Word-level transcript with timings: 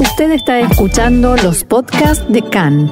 Usted 0.00 0.30
está 0.30 0.60
escuchando 0.60 1.34
los 1.36 1.64
podcasts 1.64 2.24
de 2.32 2.40
CAN. 2.42 2.86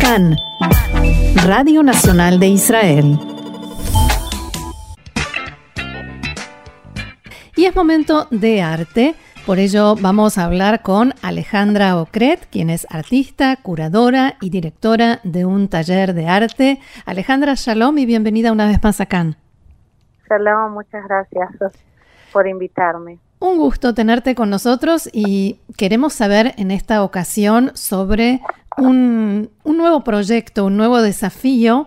CAN, 0.00 0.36
Radio 1.44 1.82
Nacional 1.82 2.38
de 2.38 2.46
Israel. 2.46 3.18
Y 7.56 7.64
es 7.64 7.74
momento 7.74 8.28
de 8.30 8.62
arte. 8.62 9.16
Por 9.46 9.58
ello 9.58 9.96
vamos 9.96 10.38
a 10.38 10.44
hablar 10.44 10.82
con 10.82 11.12
Alejandra 11.20 12.00
Ocret, 12.00 12.46
quien 12.50 12.70
es 12.70 12.86
artista, 12.90 13.56
curadora 13.56 14.36
y 14.40 14.50
directora 14.50 15.18
de 15.24 15.44
un 15.44 15.68
taller 15.68 16.14
de 16.14 16.28
arte. 16.28 16.78
Alejandra, 17.04 17.54
shalom 17.56 17.98
y 17.98 18.06
bienvenida 18.06 18.52
una 18.52 18.68
vez 18.68 18.80
más 18.80 19.00
a 19.00 19.06
Cannes. 19.06 19.36
Shalom, 20.28 20.72
muchas 20.72 21.02
gracias 21.04 21.50
por 22.32 22.46
invitarme. 22.46 23.18
Un 23.44 23.58
gusto 23.58 23.92
tenerte 23.92 24.34
con 24.34 24.48
nosotros 24.48 25.06
y 25.12 25.60
queremos 25.76 26.14
saber 26.14 26.54
en 26.56 26.70
esta 26.70 27.04
ocasión 27.04 27.72
sobre 27.74 28.40
un, 28.78 29.50
nuevo 29.66 30.02
proyecto, 30.02 30.64
un 30.64 30.78
nuevo 30.78 31.02
desafío 31.02 31.86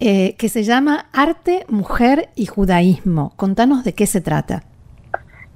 eh, 0.00 0.34
que 0.34 0.48
se 0.48 0.64
llama 0.64 1.06
Arte, 1.12 1.64
Mujer 1.68 2.30
y 2.34 2.46
Judaísmo. 2.46 3.34
Contanos 3.36 3.84
de 3.84 3.94
qué 3.94 4.08
se 4.08 4.20
trata. 4.20 4.64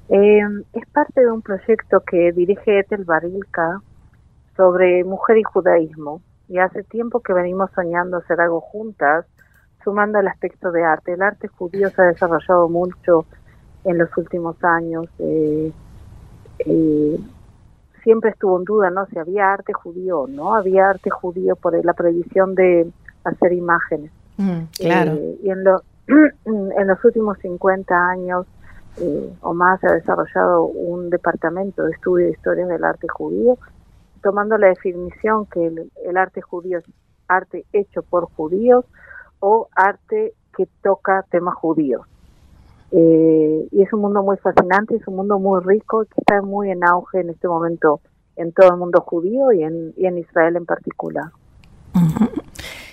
Eh, 0.08 0.40
es 0.72 0.86
parte 0.92 1.22
de 1.22 1.32
un 1.32 1.42
proyecto 1.42 2.04
que 2.08 2.30
dirige 2.30 2.78
Ethel 2.78 3.02
Barilka 3.02 3.80
sobre 4.56 5.02
mujer 5.02 5.38
y 5.38 5.42
judaísmo. 5.42 6.22
Y 6.48 6.58
hace 6.58 6.84
tiempo 6.84 7.22
que 7.22 7.32
venimos 7.32 7.72
soñando 7.74 8.18
hacer 8.18 8.40
algo 8.40 8.60
juntas, 8.60 9.26
sumando 9.82 10.20
el 10.20 10.28
aspecto 10.28 10.70
de 10.70 10.84
arte. 10.84 11.14
El 11.14 11.22
arte 11.22 11.48
judío 11.48 11.90
se 11.90 12.02
ha 12.02 12.04
desarrollado 12.04 12.68
mucho 12.68 13.26
en 13.84 13.98
los 13.98 14.16
últimos 14.16 14.62
años. 14.62 15.06
Eh, 15.18 15.72
eh, 16.60 17.20
siempre 18.02 18.30
estuvo 18.30 18.58
en 18.58 18.64
duda, 18.64 18.90
¿no? 18.90 19.06
Si 19.06 19.18
había 19.18 19.52
arte 19.52 19.72
judío 19.72 20.26
no. 20.28 20.54
Había 20.54 20.90
arte 20.90 21.10
judío 21.10 21.56
por 21.56 21.84
la 21.84 21.92
prohibición 21.92 22.54
de 22.54 22.90
hacer 23.24 23.52
imágenes. 23.52 24.10
Mm, 24.36 24.62
claro. 24.78 25.18
y 25.42 25.50
en, 25.50 25.64
en 26.44 26.86
los 26.86 27.04
últimos 27.04 27.38
50 27.38 27.94
años 27.94 28.46
eh, 28.98 29.32
o 29.40 29.54
más 29.54 29.82
ha 29.84 29.92
desarrollado 29.92 30.64
un 30.64 31.10
departamento 31.10 31.84
de 31.84 31.92
estudio 31.92 32.26
de 32.26 32.32
historia 32.32 32.66
del 32.66 32.84
arte 32.84 33.06
judío, 33.08 33.56
tomando 34.22 34.58
la 34.58 34.68
definición 34.68 35.46
que 35.46 35.66
el, 35.66 36.16
arte 36.16 36.42
judío 36.42 36.78
es 36.78 36.84
arte 37.28 37.64
hecho 37.72 38.02
por 38.02 38.24
judíos 38.32 38.84
o 39.38 39.68
arte 39.74 40.34
que 40.56 40.68
toca 40.82 41.24
temas 41.30 41.54
judíos. 41.54 42.06
Eh, 42.92 43.68
y 43.70 43.82
es 43.82 43.92
un 43.92 44.00
mundo 44.00 44.22
muy 44.22 44.36
fascinante, 44.38 44.96
es 44.96 45.06
un 45.06 45.16
mundo 45.16 45.38
muy 45.38 45.60
rico 45.64 46.04
que 46.04 46.20
está 46.20 46.42
muy 46.42 46.70
en 46.70 46.84
auge 46.84 47.20
en 47.20 47.30
este 47.30 47.46
momento 47.46 48.00
en 48.36 48.52
todo 48.52 48.70
el 48.70 48.76
mundo 48.76 49.00
judío 49.02 49.52
y 49.52 49.62
en, 49.62 49.92
y 49.96 50.06
en 50.06 50.18
Israel 50.18 50.56
en 50.56 50.66
particular. 50.66 51.26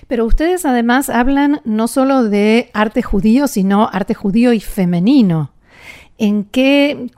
Pero 0.08 0.26
ustedes 0.26 0.66
además 0.66 1.09
hablan 1.09 1.62
no 1.66 1.88
solo 1.88 2.23
de 2.23 2.70
arte 2.73 3.02
judío, 3.02 3.48
sino 3.48 3.89
arte 3.92 4.14
judío 4.14 4.54
y 4.54 4.59
femenino. 4.59 5.52
¿En 6.17 6.45
qué, 6.45 7.11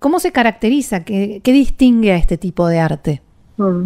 cómo 0.00 0.18
se 0.18 0.32
caracteriza, 0.32 1.04
qué, 1.04 1.40
distingue 1.44 2.12
a 2.12 2.16
este 2.16 2.36
tipo 2.36 2.66
de 2.66 2.80
arte? 2.80 3.22
Mm. 3.56 3.84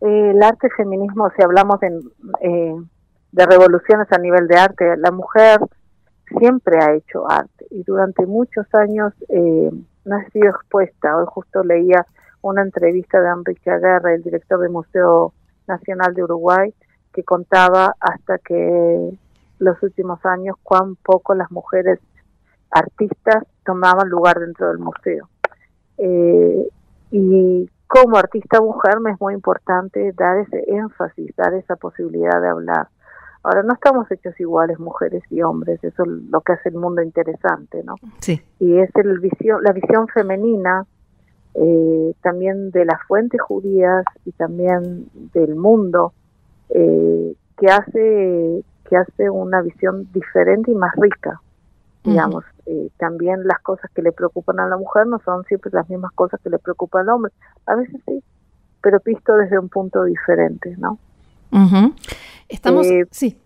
Eh, 0.00 0.30
el 0.30 0.42
arte 0.42 0.68
feminismo, 0.76 1.30
si 1.36 1.42
hablamos 1.42 1.78
de, 1.80 1.88
eh, 2.40 2.74
de 3.30 3.46
revoluciones 3.46 4.08
a 4.10 4.18
nivel 4.18 4.48
de 4.48 4.56
arte, 4.56 4.96
la 4.96 5.12
mujer 5.12 5.60
siempre 6.38 6.78
ha 6.78 6.94
hecho 6.94 7.30
arte 7.30 7.66
y 7.70 7.82
durante 7.82 8.26
muchos 8.26 8.66
años 8.74 9.12
eh, 9.28 9.70
no 10.04 10.16
ha 10.16 10.24
sido 10.30 10.50
expuesta. 10.50 11.16
Hoy 11.16 11.26
justo 11.28 11.62
leía 11.62 12.06
una 12.42 12.62
entrevista 12.62 13.20
de 13.20 13.28
Enrique 13.28 13.70
Aguerra, 13.70 14.14
el 14.14 14.22
director 14.22 14.60
del 14.60 14.70
Museo 14.70 15.32
Nacional 15.66 16.14
de 16.14 16.24
Uruguay, 16.24 16.74
que 17.12 17.22
contaba 17.22 17.94
hasta 18.00 18.38
que 18.38 19.10
los 19.58 19.82
últimos 19.82 20.24
años 20.24 20.56
cuán 20.62 20.96
poco 20.96 21.34
las 21.34 21.50
mujeres 21.50 22.00
artistas 22.70 23.44
tomaban 23.64 24.08
lugar 24.08 24.40
dentro 24.40 24.68
del 24.68 24.78
museo. 24.78 25.28
Eh, 25.98 26.68
y 27.12 27.70
como 27.86 28.16
artista 28.16 28.60
mujer 28.60 29.00
me 29.00 29.12
es 29.12 29.20
muy 29.20 29.34
importante 29.34 30.12
dar 30.12 30.38
ese 30.38 30.64
énfasis, 30.66 31.36
dar 31.36 31.54
esa 31.54 31.76
posibilidad 31.76 32.40
de 32.40 32.48
hablar. 32.48 32.88
Ahora, 33.42 33.62
no 33.62 33.74
estamos 33.74 34.10
hechos 34.10 34.38
iguales 34.38 34.78
mujeres 34.78 35.22
y 35.30 35.42
hombres, 35.42 35.82
eso 35.82 36.04
es 36.04 36.08
lo 36.30 36.40
que 36.42 36.52
hace 36.52 36.68
el 36.68 36.76
mundo 36.76 37.02
interesante, 37.02 37.82
¿no? 37.82 37.96
Sí. 38.20 38.40
Y 38.60 38.78
es 38.78 38.90
el 38.94 39.18
visión, 39.18 39.62
la 39.62 39.72
visión 39.72 40.06
femenina 40.08 40.86
eh, 41.54 42.14
también 42.22 42.70
de 42.70 42.84
las 42.84 43.02
fuentes 43.06 43.40
judías 43.40 44.04
y 44.24 44.32
también 44.32 45.08
del 45.34 45.54
mundo 45.56 46.12
eh, 46.70 47.34
que 47.58 47.66
hace 47.66 48.64
que 48.88 48.96
hace 48.96 49.28
una 49.28 49.60
visión 49.60 50.08
diferente 50.12 50.70
y 50.70 50.74
más 50.74 50.94
rica 50.96 51.40
digamos. 52.04 52.44
Eh, 52.66 52.88
también 52.98 53.46
las 53.46 53.60
cosas 53.60 53.90
que 53.94 54.02
le 54.02 54.12
preocupan 54.12 54.60
a 54.60 54.66
la 54.66 54.76
mujer 54.76 55.06
no 55.06 55.20
son 55.24 55.44
siempre 55.44 55.70
las 55.72 55.88
mismas 55.88 56.12
cosas 56.12 56.40
que 56.42 56.50
le 56.50 56.58
preocupan 56.58 57.02
al 57.02 57.14
hombre. 57.14 57.32
A 57.66 57.74
veces 57.74 58.00
sí 58.06 58.22
pero 58.82 59.00
visto 59.04 59.34
desde 59.36 59.58
un 59.58 59.68
punto 59.68 60.04
diferente 60.04 60.74
no 60.78 60.98
estamos 62.52 62.86
eh, 62.86 63.06
sí 63.10 63.38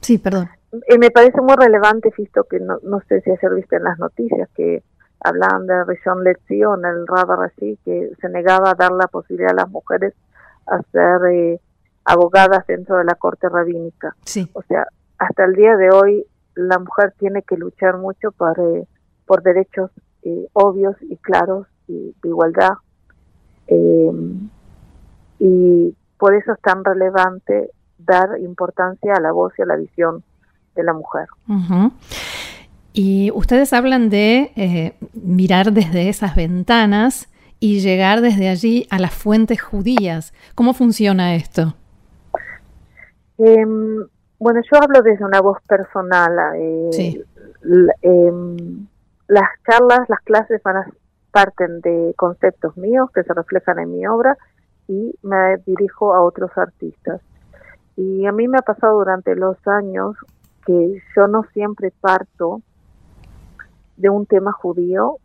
sí 0.00 0.18
perdón 0.18 0.48
eh, 0.86 0.98
me 0.98 1.10
parece 1.10 1.40
muy 1.40 1.56
relevante 1.56 2.12
visto 2.16 2.44
que 2.44 2.60
no, 2.60 2.78
no 2.82 3.00
sé 3.08 3.20
si 3.22 3.30
ayer 3.30 3.54
viste 3.54 3.76
en 3.76 3.84
las 3.84 3.98
noticias 3.98 4.48
que 4.54 4.82
hablaban 5.22 5.66
de 5.66 5.84
Rishon 5.84 6.24
Lección 6.24 6.84
el 6.84 7.06
Rabar 7.06 7.50
así 7.52 7.78
que 7.84 8.12
se 8.20 8.28
negaba 8.28 8.70
a 8.70 8.74
dar 8.74 8.92
la 8.92 9.08
posibilidad 9.08 9.52
a 9.52 9.62
las 9.62 9.70
mujeres 9.70 10.14
a 10.66 10.80
ser 10.92 11.60
abogadas 12.04 12.66
dentro 12.66 12.96
de 12.96 13.04
la 13.04 13.14
corte 13.14 13.48
rabínica 13.48 14.14
sí. 14.24 14.48
o 14.54 14.62
sea 14.62 14.86
hasta 15.18 15.44
el 15.44 15.54
día 15.54 15.76
de 15.76 15.90
hoy 15.90 16.26
la 16.54 16.78
mujer 16.78 17.14
tiene 17.18 17.42
que 17.42 17.56
luchar 17.56 17.98
mucho 17.98 18.32
por, 18.32 18.58
eh, 18.58 18.86
por 19.26 19.42
derechos 19.42 19.90
eh, 20.22 20.48
obvios 20.52 20.96
y 21.02 21.16
claros 21.16 21.66
y 21.86 22.14
de 22.22 22.28
igualdad. 22.28 22.74
Eh, 23.66 24.10
y 25.38 25.96
por 26.18 26.34
eso 26.34 26.52
es 26.52 26.60
tan 26.60 26.84
relevante 26.84 27.70
dar 28.04 28.38
importancia 28.40 29.14
a 29.14 29.20
la 29.20 29.32
voz 29.32 29.52
y 29.58 29.62
a 29.62 29.66
la 29.66 29.76
visión 29.76 30.22
de 30.74 30.84
la 30.84 30.92
mujer. 30.92 31.26
Y 32.92 33.30
ustedes 33.32 33.72
hablan 33.72 34.10
de 34.10 34.94
mirar 35.12 35.72
desde 35.72 36.08
esas 36.08 36.34
ventanas 36.34 37.28
y 37.60 37.80
llegar 37.80 38.22
desde 38.22 38.48
allí 38.48 38.86
a 38.90 38.98
las 38.98 39.14
fuentes 39.14 39.60
judías. 39.60 40.32
¿Cómo 40.54 40.72
funciona 40.72 41.34
esto? 41.34 41.74
Em, 43.38 44.06
bueno, 44.38 44.60
yo 44.70 44.78
hablo 44.82 45.02
desde 45.02 45.24
una 45.24 45.40
voz 45.40 45.58
personal. 45.68 46.32
Eh, 46.56 47.22
em, 48.02 48.86
las 49.28 49.48
charlas, 49.68 50.08
las 50.08 50.20
clases 50.20 50.62
van 50.62 50.78
a, 50.78 50.86
parten 51.30 51.80
de 51.80 52.14
conceptos 52.16 52.76
míos 52.76 53.10
que 53.14 53.22
se 53.22 53.32
reflejan 53.32 53.78
en 53.78 53.92
mi 53.92 54.06
obra 54.06 54.36
y 54.88 55.14
me 55.22 55.58
dirijo 55.66 56.14
a 56.14 56.22
otros 56.22 56.50
artistas. 56.56 57.20
Y 57.96 58.26
a 58.26 58.32
mí 58.32 58.48
me 58.48 58.58
ha 58.58 58.62
pasado 58.62 58.98
durante 58.98 59.34
los 59.36 59.56
años 59.66 60.16
que 60.64 61.02
yo 61.16 61.26
no 61.26 61.44
siempre 61.52 61.92
parto 62.00 62.62
de 63.96 64.08
un 64.08 64.26
tema 64.26 64.52
judío, 64.52 65.16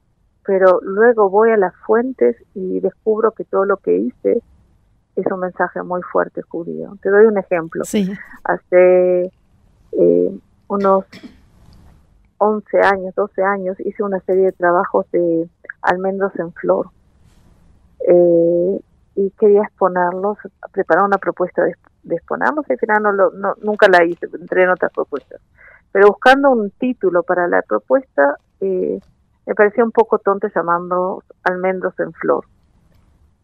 pero 0.45 0.79
luego 0.81 1.29
voy 1.29 1.51
a 1.51 1.57
las 1.57 1.73
fuentes 1.85 2.35
y 2.53 2.79
descubro 2.79 3.31
que 3.31 3.45
todo 3.45 3.65
lo 3.65 3.77
que 3.77 3.97
hice 3.97 4.41
es 5.15 5.25
un 5.31 5.39
mensaje 5.39 5.81
muy 5.81 6.01
fuerte 6.01 6.41
judío. 6.41 6.97
Te 7.01 7.09
doy 7.09 7.25
un 7.25 7.37
ejemplo. 7.37 7.83
Hace 8.43 9.31
eh, 9.93 10.39
unos 10.67 11.05
11 12.37 12.79
años, 12.81 13.15
12 13.15 13.43
años, 13.43 13.79
hice 13.79 14.03
una 14.03 14.19
serie 14.21 14.45
de 14.45 14.51
trabajos 14.51 15.09
de 15.11 15.49
almendros 15.81 16.37
en 16.37 16.51
flor. 16.53 16.89
Eh, 18.07 18.79
y 19.15 19.29
quería 19.39 19.61
exponerlos, 19.61 20.37
preparar 20.73 21.05
una 21.05 21.17
propuesta 21.17 21.63
de, 21.63 21.75
exponerlos, 22.09 22.65
y 22.69 22.73
al 22.73 22.79
final 22.79 23.03
no, 23.03 23.11
lo, 23.11 23.31
no 23.31 23.55
nunca 23.61 23.87
la 23.87 24.03
hice, 24.03 24.27
entré 24.39 24.63
en 24.63 24.69
otras 24.69 24.91
propuestas. 24.91 25.41
Pero 25.91 26.07
buscando 26.07 26.51
un 26.51 26.71
título 26.71 27.23
para 27.23 27.47
la 27.47 27.61
propuesta, 27.61 28.37
eh, 28.59 28.99
me 29.45 29.55
parecía 29.55 29.83
un 29.83 29.91
poco 29.91 30.19
tonto 30.19 30.47
llamando 30.53 31.23
almendros 31.43 31.97
en 31.99 32.11
flor. 32.13 32.45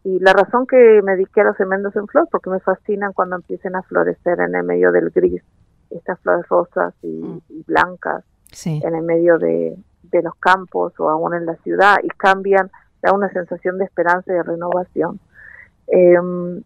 Y 0.04 0.18
la 0.18 0.32
razón 0.32 0.66
que 0.66 1.00
me 1.02 1.12
dediqué 1.12 1.42
a 1.42 1.44
los 1.44 1.60
almendros 1.60 1.94
en 1.96 2.06
flor, 2.08 2.28
porque 2.30 2.50
me 2.50 2.60
fascinan 2.60 3.12
cuando 3.12 3.36
empiecen 3.36 3.76
a 3.76 3.82
florecer 3.82 4.40
en 4.40 4.54
el 4.54 4.64
medio 4.64 4.90
del 4.90 5.10
gris, 5.10 5.42
estas 5.90 6.18
flores 6.20 6.48
rosas 6.48 6.92
y, 7.02 7.22
mm. 7.22 7.64
blancas, 7.66 8.24
en 8.64 8.94
el 8.94 9.02
medio 9.02 9.38
de, 9.38 9.76
los 10.22 10.34
campos 10.34 10.92
o 10.98 11.08
aún 11.08 11.34
en 11.34 11.46
la 11.46 11.56
ciudad, 11.56 11.96
y 12.02 12.08
cambian, 12.08 12.70
da 13.00 13.12
una 13.12 13.30
sensación 13.30 13.78
de 13.78 13.84
esperanza 13.84 14.30
y 14.32 14.36
de 14.36 14.42
renovación. 14.42 15.20
Em, 15.86 16.62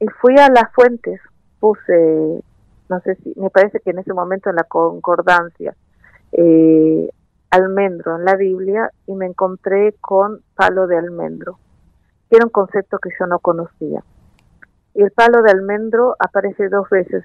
y 0.00 0.06
fui 0.20 0.36
a 0.38 0.48
las 0.48 0.72
fuentes, 0.72 1.20
puse, 1.60 2.42
no 2.88 3.00
sé 3.00 3.16
si, 3.16 3.32
me 3.36 3.50
parece 3.50 3.80
que 3.80 3.90
en 3.90 3.98
ese 3.98 4.14
momento 4.14 4.50
en 4.50 4.56
la 4.56 4.64
concordancia, 4.64 5.74
eh, 6.32 7.08
almendro 7.50 8.16
en 8.16 8.24
la 8.24 8.36
Biblia 8.36 8.90
y 9.06 9.14
me 9.14 9.26
encontré 9.26 9.94
con 10.00 10.42
palo 10.54 10.86
de 10.86 10.98
almendro, 10.98 11.58
que 12.28 12.36
era 12.36 12.44
un 12.44 12.50
concepto 12.50 12.98
que 12.98 13.10
yo 13.18 13.26
no 13.26 13.38
conocía. 13.38 14.04
Y 14.94 15.02
el 15.02 15.10
palo 15.10 15.42
de 15.42 15.50
almendro 15.50 16.16
aparece 16.18 16.68
dos 16.68 16.88
veces, 16.90 17.24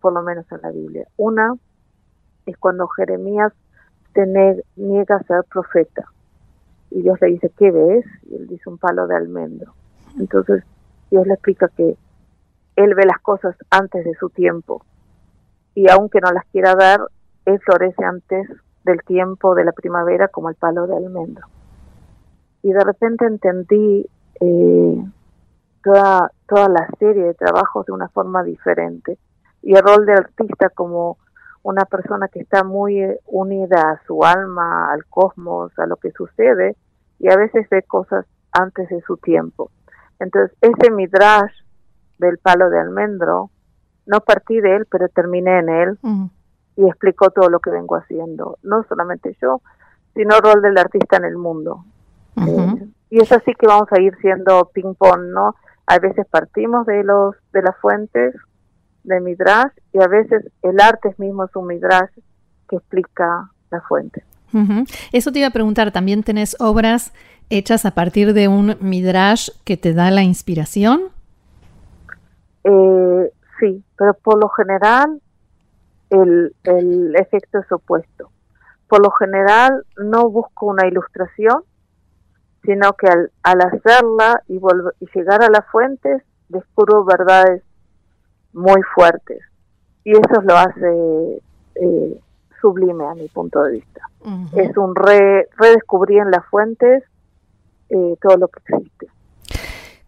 por 0.00 0.12
lo 0.12 0.22
menos 0.22 0.50
en 0.50 0.60
la 0.62 0.70
Biblia. 0.70 1.06
Una 1.16 1.54
es 2.46 2.56
cuando 2.58 2.88
Jeremías 2.88 3.52
niega 4.76 5.16
a 5.16 5.22
ser 5.24 5.44
profeta. 5.50 6.04
Y 6.90 7.02
Dios 7.02 7.20
le 7.20 7.28
dice, 7.28 7.50
¿qué 7.58 7.70
ves? 7.70 8.04
Y 8.30 8.36
él 8.36 8.46
dice 8.46 8.70
un 8.70 8.78
palo 8.78 9.06
de 9.06 9.16
almendro. 9.16 9.74
Entonces 10.18 10.64
Dios 11.14 11.28
le 11.28 11.34
explica 11.34 11.68
que 11.68 11.96
él 12.74 12.94
ve 12.96 13.06
las 13.06 13.20
cosas 13.20 13.54
antes 13.70 14.04
de 14.04 14.14
su 14.14 14.30
tiempo. 14.30 14.84
Y 15.72 15.88
aunque 15.88 16.18
no 16.20 16.32
las 16.32 16.44
quiera 16.46 16.74
ver, 16.74 17.02
él 17.44 17.60
florece 17.60 18.04
antes 18.04 18.48
del 18.82 19.00
tiempo 19.04 19.54
de 19.54 19.64
la 19.64 19.70
primavera 19.70 20.26
como 20.26 20.48
el 20.48 20.56
palo 20.56 20.88
de 20.88 20.96
almendro. 20.96 21.46
Y 22.62 22.72
de 22.72 22.82
repente 22.82 23.26
entendí 23.26 24.10
eh, 24.40 25.04
toda, 25.84 26.32
toda 26.48 26.68
la 26.68 26.88
serie 26.98 27.22
de 27.22 27.34
trabajos 27.34 27.86
de 27.86 27.92
una 27.92 28.08
forma 28.08 28.42
diferente. 28.42 29.16
Y 29.62 29.76
el 29.76 29.82
rol 29.84 30.06
de 30.06 30.14
artista 30.14 30.68
como 30.70 31.18
una 31.62 31.84
persona 31.84 32.26
que 32.26 32.40
está 32.40 32.64
muy 32.64 33.00
eh, 33.00 33.20
unida 33.26 33.82
a 33.82 34.04
su 34.04 34.24
alma, 34.24 34.92
al 34.92 35.04
cosmos, 35.06 35.70
a 35.78 35.86
lo 35.86 35.94
que 35.94 36.10
sucede, 36.10 36.74
y 37.20 37.30
a 37.30 37.36
veces 37.36 37.68
ve 37.70 37.84
cosas 37.84 38.26
antes 38.50 38.88
de 38.88 39.00
su 39.02 39.16
tiempo. 39.18 39.70
Entonces, 40.20 40.56
ese 40.60 40.90
midrash 40.90 41.52
del 42.18 42.38
palo 42.38 42.70
de 42.70 42.80
almendro, 42.80 43.50
no 44.06 44.20
partí 44.20 44.60
de 44.60 44.76
él, 44.76 44.86
pero 44.90 45.08
terminé 45.08 45.58
en 45.58 45.68
él 45.68 45.98
y 46.76 46.86
explicó 46.86 47.30
todo 47.30 47.48
lo 47.48 47.60
que 47.60 47.70
vengo 47.70 47.96
haciendo. 47.96 48.58
No 48.62 48.84
solamente 48.88 49.36
yo, 49.40 49.60
sino 50.14 50.36
el 50.36 50.42
rol 50.42 50.62
del 50.62 50.78
artista 50.78 51.16
en 51.16 51.24
el 51.24 51.36
mundo. 51.36 51.84
Eh, 52.36 52.86
y 53.10 53.20
es 53.20 53.30
así 53.32 53.54
que 53.54 53.66
vamos 53.66 53.88
a 53.92 54.00
ir 54.00 54.16
siendo 54.20 54.70
ping-pong, 54.74 55.32
¿no? 55.32 55.54
A 55.86 55.98
veces 55.98 56.26
partimos 56.28 56.86
de 56.86 57.04
los 57.04 57.36
de 57.52 57.62
las 57.62 57.76
fuentes 57.78 58.34
de 59.04 59.20
Midrash 59.20 59.72
y 59.92 60.02
a 60.02 60.08
veces 60.08 60.44
el 60.62 60.80
arte 60.80 61.14
mismo 61.18 61.44
es 61.44 61.54
un 61.54 61.66
Midrash 61.66 62.10
que 62.68 62.76
explica 62.76 63.50
la 63.70 63.80
fuente. 63.82 64.24
Eso 65.12 65.32
te 65.32 65.40
iba 65.40 65.48
a 65.48 65.52
preguntar, 65.52 65.90
¿también 65.90 66.22
tenés 66.22 66.56
obras 66.60 67.12
hechas 67.50 67.84
a 67.84 67.92
partir 67.92 68.32
de 68.32 68.48
un 68.48 68.76
Midrash 68.80 69.50
que 69.64 69.76
te 69.76 69.92
da 69.92 70.10
la 70.10 70.22
inspiración? 70.22 71.04
Eh, 72.64 73.32
sí, 73.60 73.82
pero 73.96 74.14
por 74.14 74.38
lo 74.38 74.48
general 74.48 75.20
el, 76.10 76.54
el 76.64 77.16
efecto 77.16 77.58
es 77.58 77.70
opuesto. 77.70 78.30
Por 78.88 79.02
lo 79.02 79.10
general 79.10 79.84
no 79.96 80.28
busco 80.30 80.66
una 80.66 80.86
ilustración, 80.86 81.62
sino 82.64 82.92
que 82.94 83.08
al, 83.08 83.30
al 83.42 83.60
hacerla 83.60 84.42
y, 84.48 84.56
y 85.00 85.06
llegar 85.14 85.42
a 85.42 85.50
las 85.50 85.66
fuentes 85.70 86.22
descubro 86.48 87.04
verdades 87.04 87.62
muy 88.52 88.80
fuertes. 88.94 89.40
Y 90.04 90.12
eso 90.12 90.40
lo 90.42 90.56
hace 90.56 91.42
eh, 91.74 92.20
sublime 92.60 93.06
a 93.06 93.14
mi 93.14 93.28
punto 93.28 93.62
de 93.62 93.72
vista. 93.72 94.00
Es 94.56 94.74
un 94.78 94.94
re, 94.94 95.48
redescubrir 95.58 96.20
en 96.20 96.30
las 96.30 96.46
fuentes 96.46 97.04
eh, 97.90 98.16
todo 98.20 98.36
lo 98.36 98.48
que 98.48 98.60
existe. 98.66 99.06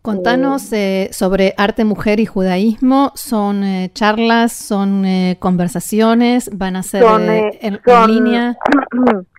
Contanos 0.02 0.72
eh, 0.72 1.08
sobre 1.12 1.54
arte, 1.56 1.84
mujer 1.84 2.20
y 2.20 2.26
judaísmo. 2.26 3.10
¿Son 3.14 3.64
charlas, 3.92 4.52
son 4.52 5.04
conversaciones? 5.40 6.48
¿Van 6.56 6.76
a 6.76 6.84
ser 6.84 7.02
en, 7.60 7.80
línea? 8.06 8.56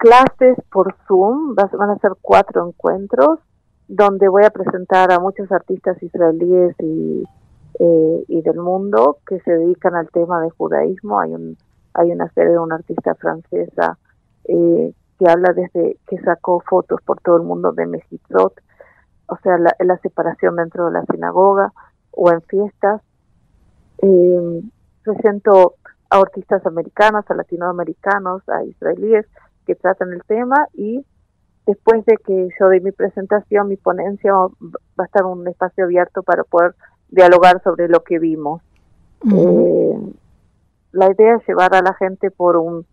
clases 0.00 0.56
por 0.72 0.94
Zoom, 1.06 1.54
van 1.54 1.90
a 1.90 1.98
ser 1.98 2.12
cuatro 2.22 2.66
encuentros 2.66 3.38
donde 3.86 4.28
voy 4.28 4.44
a 4.44 4.50
presentar 4.50 5.12
a 5.12 5.18
muchos 5.18 5.50
artistas 5.50 6.00
israelíes 6.02 6.74
y, 6.78 7.24
eh, 7.78 8.24
y 8.28 8.40
del 8.40 8.56
mundo 8.56 9.18
que 9.26 9.40
se 9.40 9.52
dedican 9.52 9.96
al 9.96 10.08
tema 10.10 10.40
de 10.40 10.50
judaísmo. 10.50 11.20
Hay 11.20 11.32
un 11.32 11.56
hay 11.92 12.12
una 12.12 12.28
serie 12.30 12.52
de 12.52 12.58
una 12.58 12.76
artista 12.76 13.16
francesa 13.16 13.98
eh, 14.44 14.92
que 15.20 15.30
habla 15.30 15.52
desde 15.52 15.98
que 16.08 16.18
sacó 16.20 16.60
fotos 16.60 16.98
por 17.04 17.20
todo 17.20 17.36
el 17.36 17.42
mundo 17.42 17.72
de 17.72 17.86
Mejitzot, 17.86 18.54
o 19.26 19.36
sea, 19.42 19.58
la, 19.58 19.76
la 19.78 19.98
separación 19.98 20.56
dentro 20.56 20.86
de 20.86 20.92
la 20.92 21.04
sinagoga 21.04 21.72
o 22.10 22.30
en 22.32 22.40
fiestas. 22.42 23.02
Eh, 23.98 24.62
presento 25.04 25.74
a 26.08 26.16
artistas 26.16 26.64
americanos, 26.64 27.24
a 27.28 27.34
latinoamericanos, 27.34 28.48
a 28.48 28.64
israelíes 28.64 29.26
que 29.66 29.74
tratan 29.74 30.12
el 30.14 30.22
tema 30.24 30.66
y 30.72 31.04
después 31.66 32.04
de 32.06 32.16
que 32.16 32.48
yo 32.58 32.68
dé 32.68 32.80
mi 32.80 32.92
presentación, 32.92 33.68
mi 33.68 33.76
ponencia, 33.76 34.32
va 34.32 34.48
a 34.98 35.04
estar 35.04 35.24
un 35.24 35.46
espacio 35.46 35.84
abierto 35.84 36.22
para 36.22 36.44
poder 36.44 36.74
dialogar 37.10 37.62
sobre 37.62 37.88
lo 37.88 38.02
que 38.02 38.18
vimos. 38.18 38.62
eh, 39.30 40.14
la 40.92 41.10
idea 41.12 41.36
es 41.36 41.46
llevar 41.46 41.74
a 41.74 41.82
la 41.82 41.92
gente 41.94 42.30
por 42.30 42.56
un 42.56 42.86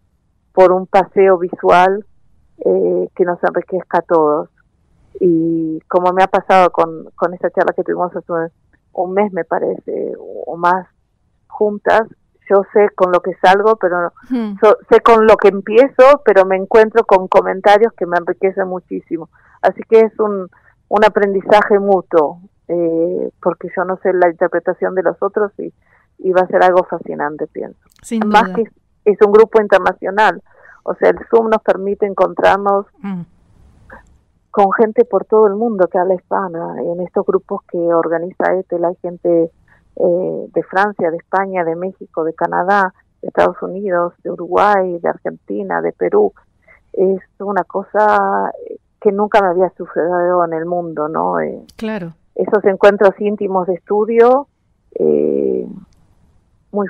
por 0.54 0.72
un 0.72 0.88
paseo 0.88 1.38
visual 1.38 2.04
eh, 2.66 3.10
que 3.16 3.26
nos 3.26 3.44
enriquezca 3.44 4.00
a 4.00 4.02
todos. 4.02 4.50
Y 5.20 5.80
como 5.88 6.14
me 6.14 6.24
ha 6.24 6.28
pasado 6.28 6.70
con, 6.72 7.10
con 7.16 7.34
esta 7.34 7.50
charla 7.50 7.74
que 7.74 7.84
tuvimos 7.84 8.16
hace 8.16 8.54
un 8.94 9.14
mes, 9.14 9.32
me 9.34 9.46
parece, 9.46 10.14
o 10.18 10.58
más 10.58 10.88
juntas, 11.48 12.04
yo 12.50 12.64
sé 12.74 12.90
con 12.96 13.12
lo 13.12 13.22
que 13.22 13.34
salgo, 13.42 13.76
pero 13.76 14.12
sé 14.90 15.02
con 15.02 15.26
lo 15.26 15.36
que 15.38 15.50
empiezo, 15.50 16.22
pero 16.24 16.46
me 16.46 16.56
encuentro 16.56 17.04
con 17.06 17.28
comentarios 17.28 17.94
que 17.94 18.06
me 18.06 18.18
enriquecen 18.18 18.68
muchísimo. 18.68 19.30
Así 19.62 19.82
que 19.90 20.02
es 20.02 20.20
un, 20.20 20.50
un 20.90 21.06
aprendizaje 21.06 21.80
mutuo, 21.80 22.40
eh, 22.68 23.32
porque 23.42 23.70
yo 23.76 23.84
no 23.86 23.98
sé 23.98 24.14
la 24.14 24.30
interpretación 24.30 24.96
de 24.96 25.04
los 25.04 25.18
otros 25.22 25.52
y, 25.58 25.74
y 26.20 26.32
va 26.32 26.42
a 26.42 26.48
ser 26.48 26.64
algo 26.64 26.84
fascinante, 26.84 27.48
pienso. 27.48 27.80
Más 28.26 28.50
que 28.50 28.64
es 29.06 29.18
un 29.22 29.32
grupo 29.32 29.62
internacional, 29.62 30.42
o 30.88 30.96
sea, 30.96 31.10
el 31.10 31.20
Zoom 31.30 31.50
nos 31.50 31.62
permite 31.62 32.06
encontrarnos 32.06 32.86
mm. 33.02 33.22
con 34.52 34.72
gente 34.72 35.04
por 35.04 35.26
todo 35.26 35.48
el 35.48 35.56
mundo 35.56 35.88
que 35.88 35.98
habla 35.98 36.16
hispana, 36.16 36.82
en 36.82 37.02
estos 37.02 37.26
grupos 37.26 37.62
que 37.70 37.78
organiza 37.78 38.54
ETEL 38.54 38.86
hay 38.86 38.96
gente 39.02 39.52
eh, 39.98 40.48
de 40.54 40.64
Francia, 40.64 41.12
de 41.12 41.18
España, 41.18 41.66
de 41.66 41.76
México, 41.76 42.24
de 42.24 42.34
Canadá, 42.34 42.94
de 43.22 43.28
Estados 43.28 43.62
Unidos, 43.62 44.14
de 44.24 44.32
Uruguay, 44.32 44.98
de 45.00 45.10
Argentina, 45.10 45.82
de 45.82 45.92
Perú. 45.92 46.32
Es 46.94 47.20
una 47.40 47.66
cosa 47.66 48.54
que 49.02 49.12
nunca 49.12 49.42
me 49.42 49.50
había 49.50 49.70
sucedido 49.72 50.46
en 50.46 50.54
el 50.54 50.66
mundo, 50.66 51.10
¿no? 51.10 51.42
Eh, 51.42 51.66
claro. 51.76 52.14
Esos 52.34 52.64
encuentros 52.64 53.12
íntimos 53.20 53.68
de 53.68 53.74
estudio, 53.74 54.48
eh, 54.96 55.68
muy 56.72 56.88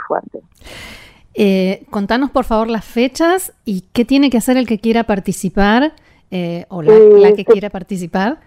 fuerte. 1.37 1.85
contanos 1.89 2.31
por 2.31 2.45
favor 2.45 2.69
las 2.69 2.85
fechas 2.85 3.53
y 3.65 3.81
qué 3.93 4.05
tiene 4.05 4.29
que 4.29 4.37
hacer 4.37 4.57
el 4.57 4.67
que 4.67 4.79
quiera 4.79 5.03
participar 5.03 5.93
o 6.69 6.81
la, 6.81 7.33
que 7.33 7.45
quiera 7.45 7.69
participar 7.69 8.39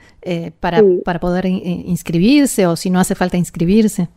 para, 0.61 0.82
para 1.04 1.18
poder 1.18 1.47
inscribirse 1.47 2.66
o 2.66 2.76
si 2.76 2.90
no 2.90 3.00
hace 3.00 3.14
falta 3.14 3.37
inscribirse 3.37 4.09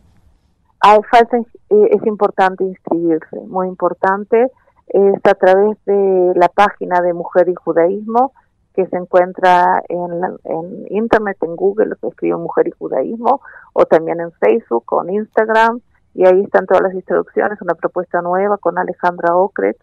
falta, 1.10 1.38
eh, 1.38 1.88
es 1.90 2.06
importante 2.06 2.64
inscribirse, 2.64 3.36
muy 3.46 3.68
importante. 3.68 4.50
Es 4.88 5.14
a 5.24 5.34
través 5.34 5.78
de 5.86 6.32
la 6.36 6.48
página 6.48 7.00
de 7.00 7.14
Mujer 7.14 7.48
y 7.48 7.54
Judaísmo 7.54 8.32
que 8.74 8.86
se 8.86 8.96
encuentra 8.96 9.82
en, 9.88 10.10
en 10.44 10.86
internet, 10.90 11.36
en 11.42 11.54
Google, 11.54 11.94
se 12.00 12.08
escribe 12.08 12.36
Mujer 12.36 12.66
y 12.66 12.72
Judaísmo, 12.72 13.40
o 13.72 13.84
también 13.84 14.20
en 14.20 14.32
Facebook 14.32 14.84
o 14.92 15.04
en 15.04 15.14
Instagram, 15.14 15.80
y 16.14 16.24
ahí 16.26 16.40
están 16.42 16.66
todas 16.66 16.82
las 16.82 16.94
instrucciones, 16.94 17.60
una 17.60 17.74
propuesta 17.74 18.22
nueva 18.22 18.58
con 18.58 18.78
Alejandra 18.78 19.36
Ocret, 19.36 19.76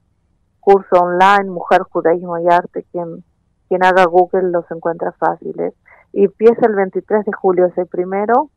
curso 0.59 0.95
online, 0.95 1.49
Mujer, 1.49 1.81
Judaísmo 1.83 2.37
y 2.39 2.47
Arte, 2.47 2.85
quien, 2.91 3.23
quien 3.67 3.83
haga 3.83 4.05
Google 4.05 4.51
los 4.51 4.65
encuentra 4.71 5.11
fáciles. 5.13 5.73
Y 6.13 6.25
empieza 6.25 6.65
el 6.67 6.75
23 6.75 7.25
de 7.25 7.31
julio, 7.33 7.65
es 7.67 7.77
el 7.77 7.87
primero, 7.87 8.49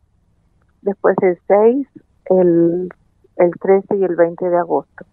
después 0.83 1.16
el 1.23 1.38
6, 1.47 1.88
el, 2.31 2.88
el 3.37 3.50
13 3.61 3.97
y 3.97 4.04
el 4.04 4.16
20 4.16 4.49
de 4.49 4.57
agosto. 4.57 5.04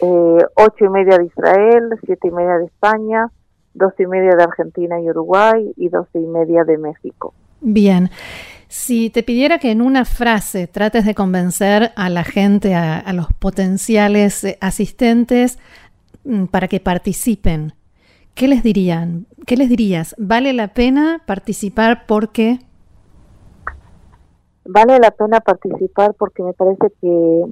eh, 0.00 0.46
ocho 0.56 0.84
y 0.84 0.88
media 0.88 1.18
de 1.18 1.26
Israel, 1.26 1.90
siete 2.04 2.28
y 2.28 2.30
media 2.30 2.58
de 2.58 2.66
España, 2.66 3.30
dos 3.72 3.92
y 3.98 4.06
media 4.06 4.36
de 4.36 4.42
Argentina 4.42 5.00
y 5.00 5.08
Uruguay 5.08 5.72
y 5.76 5.88
doce 5.88 6.18
y 6.20 6.26
media 6.26 6.64
de 6.64 6.78
México. 6.78 7.34
Bien. 7.60 8.10
Si 8.76 9.08
te 9.08 9.22
pidiera 9.22 9.60
que 9.60 9.70
en 9.70 9.80
una 9.80 10.04
frase 10.04 10.66
trates 10.66 11.06
de 11.06 11.14
convencer 11.14 11.92
a 11.94 12.10
la 12.10 12.24
gente, 12.24 12.74
a, 12.74 13.12
los 13.12 13.28
potenciales 13.38 14.42
eh, 14.42 14.58
asistentes, 14.60 15.60
mm, 16.24 16.46
para 16.46 16.66
que 16.66 16.80
participen, 16.80 17.74
¿qué 18.34 18.48
les 18.48 18.64
dirían? 18.64 19.26
¿Qué 19.46 19.56
les 19.56 19.68
dirías? 19.68 20.16
¿Vale 20.18 20.52
la 20.52 20.74
pena 20.74 21.22
participar 21.24 22.04
porque 22.08 22.58
vale 24.64 24.98
la 24.98 25.12
pena 25.12 25.38
participar 25.38 26.14
porque 26.18 26.42
me 26.42 26.52
parece 26.52 26.92
que 27.00 27.44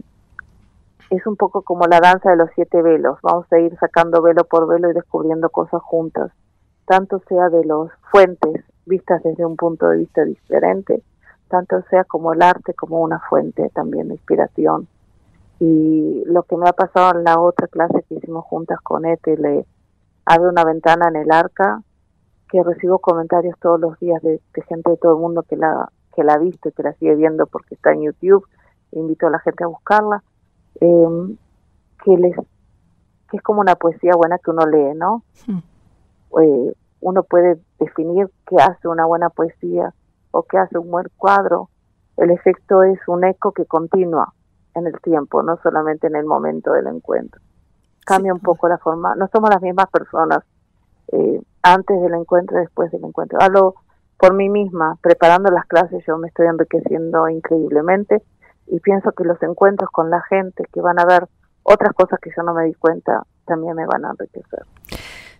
es 1.11 1.27
un 1.29 1.37
poco 1.37 1.63
como 1.63 1.87
la 1.87 2.01
danza 2.01 2.31
de 2.33 2.37
los 2.37 2.51
siete 2.57 2.83
velos. 2.83 3.21
Vamos 3.23 3.47
a 3.53 3.61
ir 3.61 3.79
sacando 3.79 4.23
velo 4.23 4.43
por 4.43 4.67
velo 4.67 4.91
y 4.91 4.93
descubriendo 4.93 5.51
cosas 5.51 5.83
juntas, 5.83 6.33
tanto 6.85 7.23
sea 7.29 7.49
de 7.49 7.65
los 7.65 7.93
fuentes 8.11 8.65
vistas 8.87 9.23
desde 9.23 9.47
un 9.47 9.55
punto 9.55 9.89
de 9.89 9.99
vista 9.99 10.25
diferente, 10.25 11.01
tanto 11.53 11.83
sea 11.91 12.05
como 12.05 12.33
el 12.33 12.41
arte 12.41 12.73
como 12.73 13.03
una 13.03 13.21
fuente 13.21 13.69
también 13.75 14.09
de 14.09 14.15
inspiración. 14.15 14.89
Y 15.61 16.25
lo 16.25 16.45
que 16.45 16.57
me 16.57 16.67
ha 16.67 16.73
pasado 16.73 17.19
en 17.19 17.25
la 17.25 17.39
otra 17.39 17.69
clase 17.69 18.03
que 18.09 18.15
hicimos 18.15 18.47
juntas 18.47 18.81
con 18.81 19.05
Ete, 19.05 19.37
le 19.37 19.67
abre 20.25 20.49
una 20.49 20.65
ventana 20.65 21.09
en 21.09 21.17
el 21.17 21.31
arca 21.31 21.83
que 22.49 22.63
recibo 22.63 23.01
comentarios 23.01 23.55
todos 23.61 23.79
los 23.79 24.01
días 24.01 24.23
de, 24.23 24.41
gente 24.67 24.93
de 24.93 24.97
todo 24.97 25.13
el 25.13 25.21
mundo 25.21 25.43
que 25.43 25.57
la 25.57 25.91
que 26.17 26.25
la 26.25 26.35
ha 26.35 26.39
visto 26.39 26.71
y 26.71 26.73
que 26.73 26.83
la 26.83 26.95
sigue 26.95 27.15
viendo 27.17 27.47
porque 27.47 27.75
está 27.75 27.93
en 27.93 28.03
YouTube. 28.03 28.47
Invito 28.93 29.27
a 29.27 29.31
la 29.31 29.39
gente 29.41 29.65
a 29.65 29.67
buscarla. 29.67 30.23
Eh, 30.81 31.37
que 32.03 32.17
les 32.17 32.35
que 33.31 33.37
es 33.37 33.43
como 33.43 33.61
una 33.61 33.77
poesía 33.77 34.13
buena 34.17 34.39
que 34.39 34.51
uno 34.51 34.67
lee, 34.67 34.95
¿no? 34.95 35.23
Hmm. 35.47 35.59
Eh, 36.41 36.75
uno 37.01 37.23
puede 37.25 37.59
definir 37.79 38.31
qué 38.47 38.57
hace 38.57 38.89
una 38.89 39.05
buena 39.05 39.29
poesía 39.29 39.95
o 40.33 40.43
qué 40.43 40.59
hace 40.59 40.79
un 40.79 40.91
buen 40.91 41.07
cuadro. 41.17 41.71
El 42.17 42.31
efecto 42.31 42.83
es 42.83 42.99
un 43.07 43.25
eco 43.25 43.53
que 43.53 43.65
continúa 43.65 44.33
en 44.75 44.87
el 44.87 45.01
tiempo, 45.01 45.43
no 45.43 45.59
solamente 45.63 46.09
en 46.09 46.17
el 46.17 46.25
momento 46.25 46.73
del 46.73 46.89
encuentro. 46.89 47.41
Cambia 48.05 48.35
un 48.35 48.41
poco 48.41 48.69
la 48.69 48.79
forma, 48.79 49.15
no 49.15 49.29
somos 49.33 49.51
las 49.51 49.63
mismas 49.63 49.89
personas 49.91 50.41
eh, 51.13 51.41
antes 51.63 52.01
del 52.01 52.15
encuentro 52.15 52.59
y 52.59 52.63
después 52.63 52.91
del 52.91 53.05
encuentro. 53.05 53.39
Hablo 53.41 53.75
por 54.19 54.35
mí 54.35 54.49
misma, 54.49 54.97
preparando 55.01 55.51
las 55.51 55.67
clases 55.67 56.05
yo 56.07 56.17
me 56.19 56.29
estoy 56.29 56.47
enriqueciendo 56.47 57.29
increíblemente 57.29 58.23
y 58.67 58.81
pienso 58.81 59.13
que 59.13 59.25
los 59.25 59.43
encuentros 59.43 59.91
con 59.91 60.11
la 60.11 60.23
gente 60.23 60.65
que 60.73 60.81
van 60.81 60.99
a 60.99 61.05
ver 61.05 61.29
otras 61.65 61.93
cosas 61.93 62.19
que 62.21 62.31
yo 62.37 62.43
no 62.43 62.55
me 62.55 62.65
di 62.65 62.75
cuenta 62.75 63.23
también 63.47 63.75
me 63.77 63.87
van 63.87 64.05
a 64.05 64.11
enriquecer. 64.11 64.65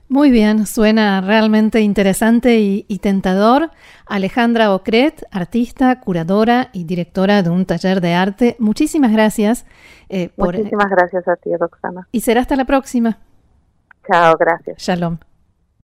Muy 0.09 0.31
bien, 0.31 0.67
suena 0.67 1.23
realmente 1.23 1.81
interesante 1.81 2.59
y, 2.61 2.99
tentador. 2.99 3.71
Alejandra 4.07 4.75
Ocret, 4.75 5.25
artista, 5.31 6.01
curadora 6.01 6.69
y 6.73 6.85
directora 6.85 7.43
de 7.43 7.49
un 7.49 7.65
taller 7.65 8.01
de 8.03 8.13
arte, 8.13 8.57
muchísimas 8.59 9.13
gracias. 9.13 9.65
Eh, 10.11 10.31
muchísimas 10.37 10.91
gracias 10.91 11.27
a 11.29 11.37
ti, 11.37 11.51
Roxana. 11.57 12.09
Y 12.13 12.21
será 12.21 12.43
hasta 12.43 12.57
la 12.57 12.67
próxima. 12.67 13.19
Chao, 14.07 14.37
gracias. 14.39 14.79
Shalom. 14.79 15.19